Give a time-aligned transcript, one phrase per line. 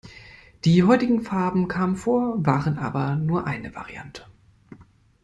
[0.65, 4.25] Die heutigen Farben kamen vor, waren aber nur eine Variante.